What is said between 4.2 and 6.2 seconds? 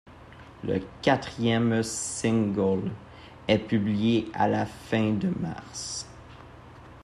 à la fin de mars.